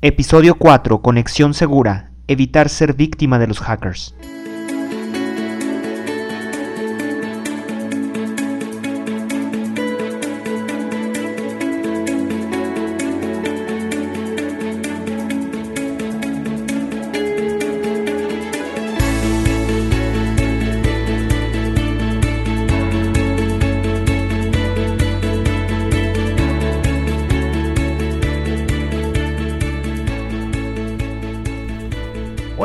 [0.00, 1.02] Episodio 4.
[1.02, 2.12] Conexión segura.
[2.28, 4.14] Evitar ser víctima de los hackers.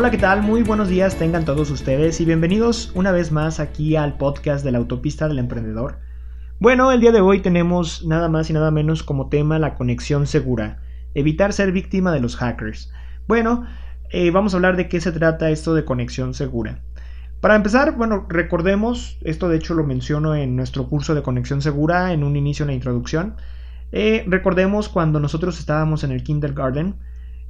[0.03, 0.41] Hola, ¿qué tal?
[0.41, 4.73] Muy buenos días tengan todos ustedes y bienvenidos una vez más aquí al podcast de
[4.73, 5.99] la autopista del emprendedor.
[6.59, 10.27] Bueno, el día de hoy tenemos nada más y nada menos como tema la conexión
[10.27, 10.81] segura,
[11.13, 12.91] evitar ser víctima de los hackers.
[13.29, 13.65] Bueno,
[14.09, 16.81] eh, vamos a hablar de qué se trata esto de conexión segura.
[17.39, 22.11] Para empezar, bueno, recordemos, esto de hecho lo menciono en nuestro curso de conexión segura
[22.11, 23.37] en un inicio en la introducción.
[23.93, 26.95] Eh, recordemos cuando nosotros estábamos en el kindergarten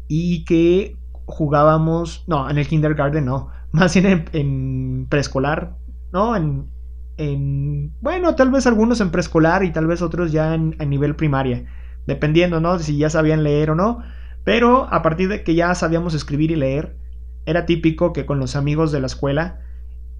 [0.07, 5.75] y que jugábamos, no, en el kindergarten no, más bien en, preescolar,
[6.11, 6.35] ¿no?
[6.35, 6.69] En,
[7.17, 11.65] en, bueno, tal vez algunos en preescolar y tal vez otros ya en, nivel primaria,
[12.05, 12.79] dependiendo, ¿no?
[12.79, 13.99] Si ya sabían leer o no,
[14.43, 16.97] pero a partir de que ya sabíamos escribir y leer,
[17.45, 19.59] era típico que con los amigos de la escuela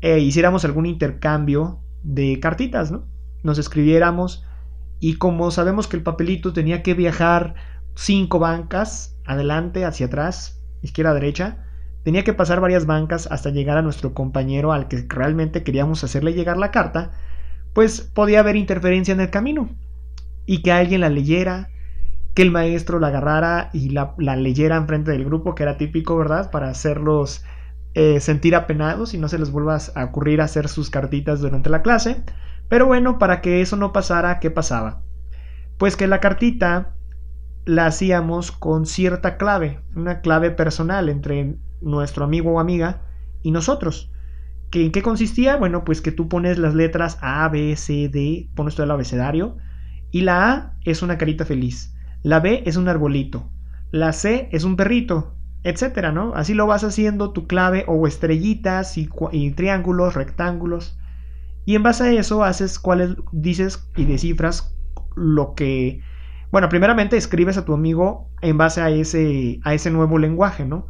[0.02, 3.05] eh, hiciéramos algún intercambio de cartitas, ¿no?
[3.44, 4.45] Nos escribiéramos
[4.99, 7.55] y como sabemos que el papelito tenía que viajar
[7.95, 11.66] cinco bancas, adelante, hacia atrás, izquierda derecha,
[12.03, 16.34] tenía que pasar varias bancas hasta llegar a nuestro compañero al que realmente queríamos hacerle
[16.34, 17.12] llegar la carta,
[17.73, 19.70] pues podía haber interferencia en el camino
[20.45, 21.70] y que alguien la leyera,
[22.36, 26.17] que el maestro la agarrara y la, la leyera enfrente del grupo, que era típico,
[26.17, 26.52] ¿verdad?
[26.52, 27.44] Para hacerlos
[27.95, 31.81] eh, sentir apenados y no se les vuelva a ocurrir hacer sus cartitas durante la
[31.81, 32.23] clase.
[32.67, 35.02] Pero bueno, para que eso no pasara, ¿qué pasaba?
[35.78, 36.94] Pues que la cartita
[37.66, 43.02] la hacíamos con cierta clave, una clave personal entre nuestro amigo o amiga
[43.42, 44.11] y nosotros.
[44.72, 45.55] ¿En qué consistía?
[45.55, 49.58] Bueno, pues que tú pones las letras A, B, C, D, pones todo el abecedario,
[50.11, 53.49] y la A es una carita feliz, la B es un arbolito,
[53.92, 56.33] la C es un perrito, etcétera, ¿no?
[56.36, 60.98] Así lo vas haciendo tu clave o estrellitas y, y triángulos, rectángulos,
[61.66, 64.76] y en base a eso haces cuáles dices y descifras
[65.16, 66.02] lo que
[66.53, 70.86] bueno, primeramente escribes a tu amigo en base a ese, a ese nuevo lenguaje, ¿no?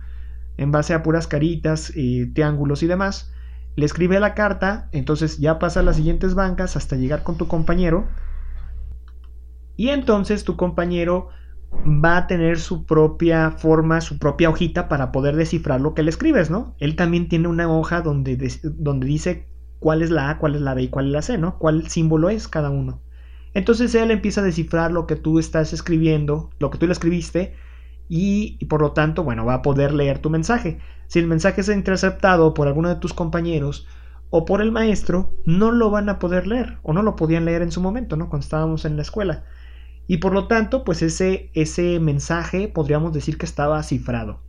[0.57, 1.93] En base a puras caritas,
[2.33, 3.31] triángulos y demás.
[3.77, 7.47] Le escribe la carta, entonces ya pasa a las siguientes bancas hasta llegar con tu
[7.47, 8.09] compañero.
[9.77, 11.29] Y entonces tu compañero
[11.71, 16.09] va a tener su propia forma, su propia hojita para poder descifrar lo que le
[16.09, 16.75] escribes, ¿no?
[16.77, 19.47] Él también tiene una hoja donde, donde dice
[19.79, 21.57] cuál es la A, cuál es la B y cuál es la C, ¿no?
[21.57, 22.99] Cuál símbolo es cada uno.
[23.53, 27.55] Entonces él empieza a descifrar lo que tú estás escribiendo, lo que tú le escribiste,
[28.09, 30.79] y, por lo tanto, bueno, va a poder leer tu mensaje.
[31.07, 33.87] Si el mensaje es interceptado por alguno de tus compañeros
[34.29, 37.61] o por el maestro, no lo van a poder leer, o no lo podían leer
[37.61, 38.29] en su momento, ¿no?
[38.29, 39.45] Cuando estábamos en la escuela.
[40.07, 44.41] Y por lo tanto, pues ese, ese mensaje podríamos decir que estaba cifrado.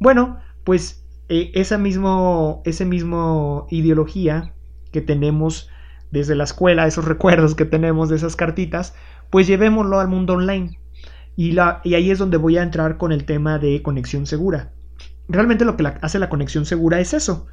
[0.00, 4.52] Bueno, pues eh, esa mismo, ese mismo ideología
[4.90, 5.70] que tenemos
[6.10, 8.94] desde la escuela, esos recuerdos que tenemos de esas cartitas,
[9.30, 10.78] pues llevémoslo al mundo online.
[11.36, 14.72] Y, la, y ahí es donde voy a entrar con el tema de conexión segura.
[15.28, 17.46] Realmente lo que hace la conexión segura es eso.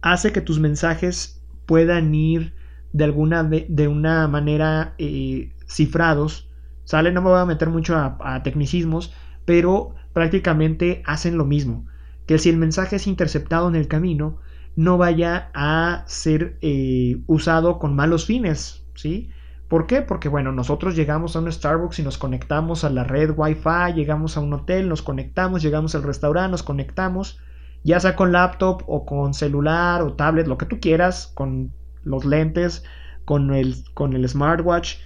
[0.00, 2.54] Hace que tus mensajes puedan ir
[2.92, 6.50] de alguna de una manera eh, cifrados.
[6.84, 9.14] Sale, no me voy a meter mucho a tecnicismos,
[9.44, 11.86] pero prácticamente hacen lo mismo.
[12.26, 14.38] Que si el mensaje es interceptado en el camino,
[14.76, 19.30] no vaya a ser eh, usado con malos fines, ¿sí?
[19.68, 20.02] ¿Por qué?
[20.02, 24.36] Porque bueno, nosotros llegamos a un Starbucks y nos conectamos a la red Wi-Fi, llegamos
[24.36, 27.40] a un hotel, nos conectamos, llegamos al restaurante, nos conectamos,
[27.82, 31.72] ya sea con laptop o con celular o tablet, lo que tú quieras, con
[32.04, 32.84] los lentes,
[33.24, 34.96] con el, con el smartwatch,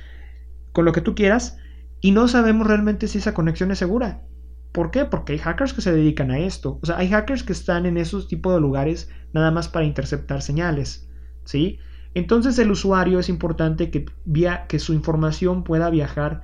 [0.73, 1.59] con lo que tú quieras,
[2.01, 4.23] y no sabemos realmente si esa conexión es segura.
[4.77, 5.07] ¿Por qué?
[5.07, 6.79] Porque hay hackers que se dedican a esto.
[6.83, 10.43] O sea, hay hackers que están en esos tipos de lugares nada más para interceptar
[10.43, 11.09] señales.
[11.45, 11.79] ¿Sí?
[12.13, 16.43] Entonces el usuario es importante que, via que su información pueda viajar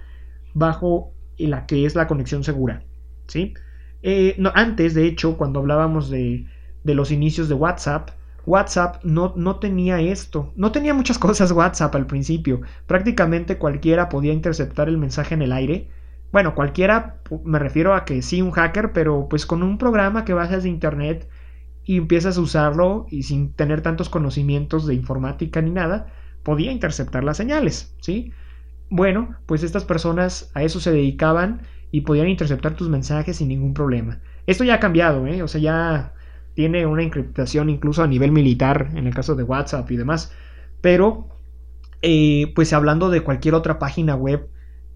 [0.55, 2.83] bajo la que es la conexión segura.
[3.27, 3.53] ¿Sí?
[4.03, 6.47] Eh, no, antes, de hecho, cuando hablábamos de,
[6.85, 8.13] de los inicios de WhatsApp,
[8.47, 10.55] WhatsApp no, no, tenía esto.
[10.57, 12.63] No tenía muchas cosas WhatsApp al principio.
[12.87, 15.91] Prácticamente cualquiera podía interceptar el mensaje en el aire
[16.33, 20.33] bueno, cualquiera, me refiero a que sí, un hacker, pero pues con un programa que
[20.33, 21.29] bajas de internet
[21.85, 26.07] y empiezas a usarlo y sin tener tantos conocimientos de informática ni nada,
[26.43, 28.33] podía interceptar las señales, ¿sí?
[28.89, 33.75] Bueno, pues estas personas a eso se dedicaban y podían interceptar tus mensajes sin ningún
[33.75, 34.21] problema.
[34.47, 35.43] Esto ya ha cambiado, ¿eh?
[35.43, 36.15] o sea, ya
[36.55, 40.33] tiene una encriptación incluso a nivel militar en el caso de WhatsApp y demás.
[40.81, 41.29] Pero,
[42.01, 44.49] eh, pues hablando de cualquier otra página web,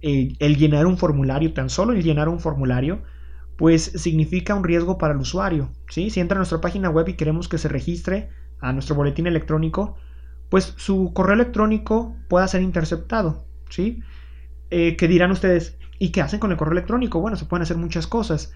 [0.02, 3.02] el llenar un formulario, tan solo el llenar un formulario,
[3.56, 5.70] pues significa un riesgo para el usuario.
[5.88, 8.28] Si entra a nuestra página web y queremos que se registre
[8.60, 9.96] a nuestro boletín electrónico,
[10.48, 13.46] pues su correo electrónico pueda ser interceptado.
[13.70, 14.02] ¿sí?
[14.70, 15.78] Eh, ¿Qué dirán ustedes?
[15.98, 17.20] ¿Y qué hacen con el correo electrónico?
[17.20, 18.52] Bueno, se pueden hacer muchas cosas.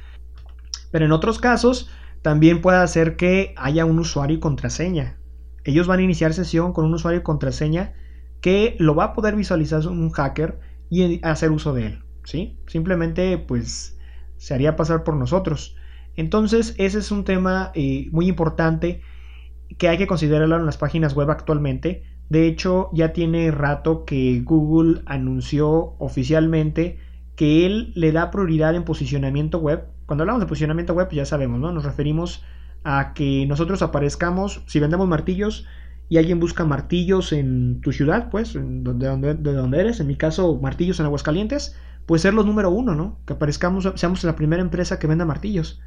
[0.90, 1.90] Pero en otros casos,
[2.22, 5.16] también puede hacer que haya un usuario y contraseña.
[5.64, 7.94] Ellos van a iniciar sesión con un usuario contraseña
[8.40, 10.58] que lo va a poder visualizar un hacker
[10.90, 11.98] y hacer uso de él.
[12.24, 12.58] ¿sí?
[12.66, 13.98] Simplemente, pues,
[14.36, 15.76] se haría pasar por nosotros.
[16.16, 19.00] Entonces, ese es un tema eh, muy importante
[19.78, 22.02] que hay que considerarlo en las páginas web actualmente.
[22.28, 26.98] De hecho, ya tiene rato que Google anunció oficialmente
[27.36, 29.86] que él le da prioridad en posicionamiento web.
[30.06, 31.72] Cuando hablamos de posicionamiento web, ya sabemos, ¿no?
[31.72, 32.44] Nos referimos
[32.84, 35.66] a que nosotros aparezcamos, si vendemos martillos
[36.10, 38.62] y alguien busca martillos en tu ciudad, pues, de
[39.54, 43.20] donde eres, en mi caso, martillos en Aguascalientes, pues ser los número uno, ¿no?
[43.26, 45.80] Que aparezcamos, seamos la primera empresa que venda martillos.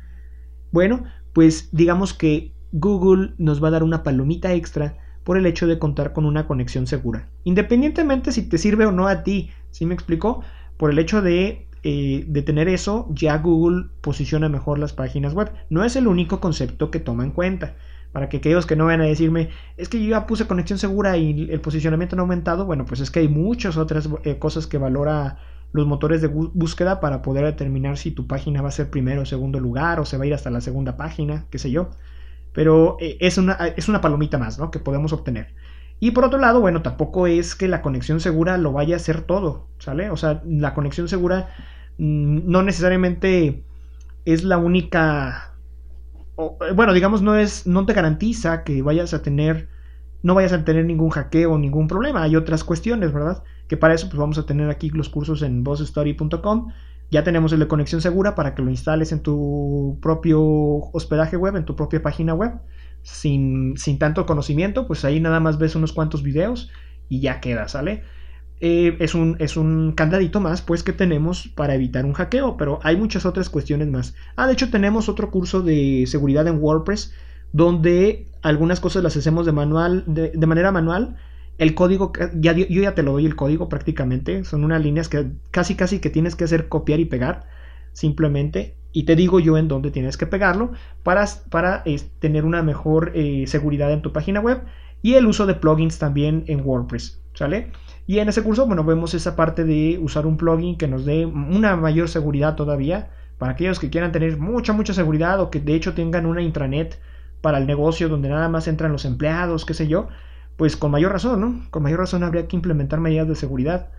[0.72, 1.04] Bueno,
[1.34, 5.78] pues digamos que Google nos va a dar una palomita extra por el hecho de
[5.78, 7.28] contar con una conexión segura.
[7.44, 10.42] Independientemente si te sirve o no a ti, ¿sí me explicó?
[10.78, 15.52] Por el hecho de, eh, de tener eso, ya Google posiciona mejor las páginas web.
[15.70, 17.76] No es el único concepto que toma en cuenta.
[18.14, 21.18] Para que aquellos que no vayan a decirme, es que yo ya puse conexión segura
[21.18, 24.68] y el posicionamiento no ha aumentado, bueno, pues es que hay muchas otras eh, cosas
[24.68, 25.40] que valora
[25.74, 29.26] los motores de búsqueda para poder determinar si tu página va a ser primero o
[29.26, 31.90] segundo lugar o se va a ir hasta la segunda página, qué sé yo.
[32.54, 34.70] Pero eh, es, una, es una palomita más, ¿no?
[34.70, 35.56] Que podemos obtener.
[36.00, 39.22] Y por otro lado, bueno, tampoco es que la conexión segura lo vaya a hacer
[39.22, 40.12] todo, ¿sale?
[40.12, 41.50] O sea, la conexión segura
[41.98, 43.64] mm, no necesariamente
[44.26, 45.53] es la única...
[46.36, 47.68] bueno, digamos, no es.
[47.68, 49.70] no te garantiza que vayas a tener.
[50.22, 52.24] No vayas a tener ningún hackeo o ningún problema.
[52.24, 53.44] Hay otras cuestiones, ¿verdad?
[53.68, 56.72] que para eso pues vamos a tener aquí los cursos en bossstory.com.
[57.12, 61.56] Ya tenemos el de conexión segura para que lo instales en tu propio hospedaje web,
[61.56, 62.54] en tu propia página web,
[63.04, 66.72] sin, tanto conocimiento, pues ahí nada más ves unos cuantos videos
[67.10, 68.04] y ya queda, ¿sale?
[68.66, 72.80] Eh, es, un, es un candadito más, pues, que tenemos para evitar un hackeo, pero
[72.84, 74.16] hay muchas otras cuestiones más.
[74.38, 77.14] Ah, de hecho tenemos otro curso de seguridad en WordPress,
[77.52, 81.18] donde algunas cosas las hacemos de, manual, de manera manual,
[81.58, 85.32] el código, ya, yo ya te lo doy el código prácticamente, son unas líneas que
[85.52, 87.48] casi casi que tienes que hacer copiar y pegar
[87.92, 90.72] simplemente y te digo yo en dónde tienes que pegarlo
[91.04, 91.84] para, para
[92.20, 94.64] tener una mejor eh, seguridad en tu página web
[95.02, 97.72] y el uso de plugins también en WordPress, ¿sale?
[98.06, 101.26] Y en ese curso, bueno, vemos esa parte de usar un plugin que nos dé
[101.26, 105.76] una mayor seguridad todavía para aquellos que quieran tener mucha, mucha seguridad o que de
[105.76, 107.00] hecho tengan una intranet
[107.42, 110.08] para el negocio donde nada más entran los empleados, qué sé yo
[110.58, 111.66] pues con mayor razón, ¿no?
[111.72, 113.90] Con mayor razón habría que implementar medidas de seguridad.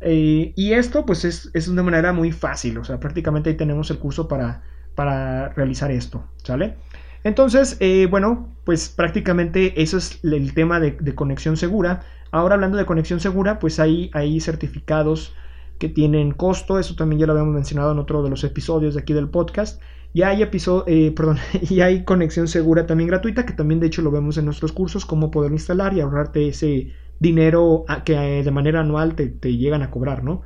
[0.00, 3.90] Eh, y esto pues es, es, una manera muy fácil, o sea, prácticamente ahí tenemos
[3.90, 4.62] el curso para,
[4.94, 6.76] para realizar esto, ¿sale?
[7.22, 12.02] Entonces, eh, bueno, pues prácticamente eso es el tema de, conexión segura.
[12.30, 15.34] Ahora hablando de conexión segura, pues hay, hay certificados
[15.80, 19.00] que tienen costo, eso también ya lo habíamos mencionado en otro de los episodios de
[19.00, 19.80] aquí del podcast.
[20.12, 21.14] Y hay episodio, eh,
[21.70, 25.06] y hay conexión segura también gratuita, que también de hecho lo vemos en nuestros cursos,
[25.06, 29.90] cómo poder instalar y ahorrarte ese dinero que eh, de manera anual te, llegan a
[29.90, 30.42] cobrar, ¿no?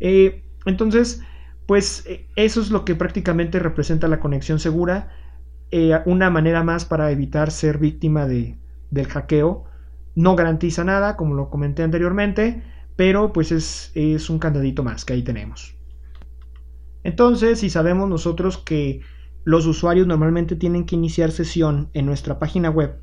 [0.00, 1.22] Eh, entonces,
[1.66, 5.10] pues eso es lo que prácticamente representa la conexión segura,
[6.04, 8.58] una manera más para evitar ser víctima de,
[8.90, 9.64] del hackeo.
[10.14, 12.62] No garantiza nada, como lo comenté anteriormente,
[12.96, 15.74] pero pues es, un candadito más que ahí tenemos.
[17.04, 19.00] Entonces, si sabemos nosotros que
[19.44, 23.00] los usuarios normalmente tienen que iniciar sesión en nuestra página web,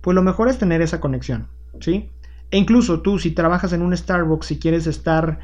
[0.00, 1.48] pues lo mejor es tener esa conexión,
[1.80, 2.10] ¿sí?
[2.50, 5.38] E incluso tú, si trabajas en un Starbucks, si quieres estar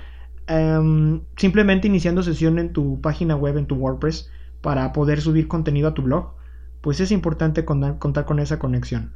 [0.46, 4.30] em, simplemente iniciando sesión en tu página web, en tu WordPress,
[4.60, 6.34] para poder subir contenido a tu blog,
[6.80, 9.12] pues es importante contar con esa conexión.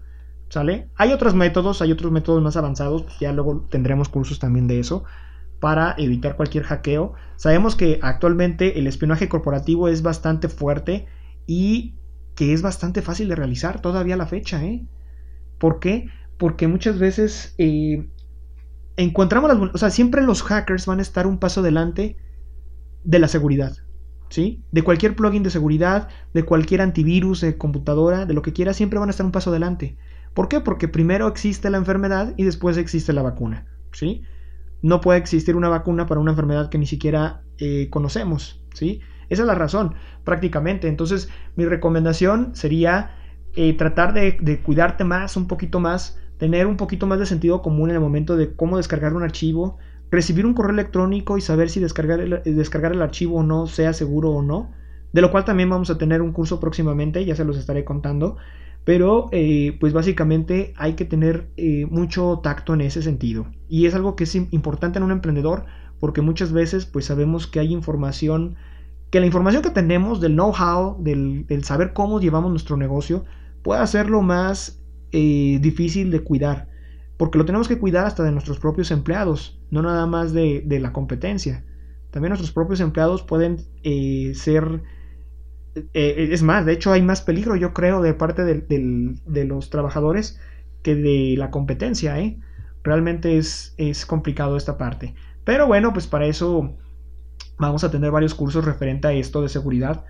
[0.49, 0.89] ¿Sale?
[0.97, 4.81] Hay otros métodos, hay otros métodos más avanzados, pues ya luego tendremos cursos también de
[4.81, 5.05] eso,
[5.61, 7.15] para evitar cualquier hackeo.
[7.37, 11.07] Sabemos que actualmente el espionaje corporativo es bastante fuerte
[11.47, 11.97] y
[12.35, 14.65] que es bastante fácil de realizar todavía a la fecha.
[14.65, 14.87] ¿eh?
[15.59, 16.09] ¿Por qué?
[16.39, 18.09] Porque muchas veces eh,
[18.97, 19.75] encontramos las...
[19.75, 22.17] O sea, siempre los hackers van a estar un paso delante
[23.05, 23.77] de la seguridad.
[24.31, 24.63] ¿Sí?
[24.73, 28.99] De cualquier plugin de seguridad, de cualquier antivirus de computadora, de lo que quiera, siempre
[28.99, 29.97] van a estar un paso delante.
[30.35, 30.61] ¿Por qué?
[30.61, 33.67] Porque primero existe la enfermedad y después existe la vacuna.
[33.93, 34.23] ¿Sí?
[34.83, 39.01] No puede existir una vacuna para una enfermedad que ni siquiera eh, conocemos, ¿sí?
[39.29, 39.95] Esa es la razón,
[40.25, 40.89] prácticamente.
[40.89, 43.17] Entonces, mi recomendación sería
[43.57, 47.91] eh, tratar de, cuidarte más, un poquito más, tener un poquito más de sentido común
[47.91, 49.79] en el momento de cómo descargar un archivo,
[50.11, 53.93] recibir un correo electrónico y saber si descargar el, descargar el archivo o no sea
[53.93, 54.73] seguro o no.
[55.13, 58.37] De lo cual también vamos a tener un curso próximamente, ya se los estaré contando.
[58.85, 63.47] Pero eh, pues básicamente hay que tener eh, mucho tacto en ese sentido.
[63.69, 65.67] Y es algo que es importante en un emprendedor
[66.01, 68.57] porque muchas veces pues sabemos que hay información,
[69.11, 73.25] que la información que tenemos del know-how, del, saber cómo llevamos nuestro negocio,
[73.63, 74.81] puede hacerlo más
[75.13, 76.69] eh, difícil de cuidar.
[77.17, 80.93] Porque lo tenemos que cuidar hasta de nuestros propios empleados, no nada más de, la
[80.93, 81.65] competencia.
[82.11, 83.59] También nuestros propios empleados pueden
[84.35, 84.83] ser
[85.95, 90.41] eh, es más, de hecho hay más peligro, yo creo, de parte de, los trabajadores
[90.83, 92.39] que de la competencia, ¿eh?
[92.83, 95.15] Realmente es, es complicado esta parte.
[95.45, 96.77] Pero bueno, pues para eso
[97.59, 100.05] vamos a tener varios cursos referente a esto de seguridad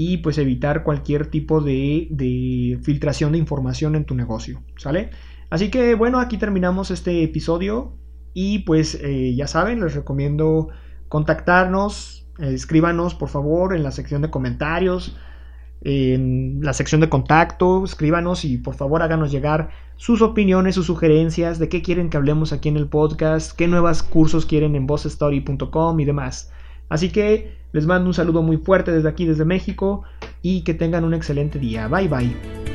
[0.00, 5.10] y pues evitar cualquier tipo de, filtración de información en tu negocio, ¿sale?
[5.50, 7.96] Así que bueno, aquí terminamos este episodio
[8.32, 10.68] y pues eh, ya saben, les recomiendo
[11.08, 15.16] contactarnos, escríbanos por favor en la sección de comentarios,
[15.82, 21.58] en la sección de contacto, escríbanos y por favor háganos llegar sus opiniones, sus sugerencias,
[21.58, 26.00] de qué quieren que hablemos aquí en el podcast, qué nuevos cursos quieren en bossstory.com
[26.00, 26.52] y demás.
[26.88, 30.04] Así que les mando un saludo muy fuerte desde aquí, desde México,
[30.42, 31.88] y que tengan un excelente día.
[31.88, 32.67] Bye bye.